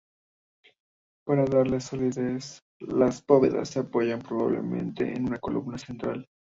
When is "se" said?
3.69-3.81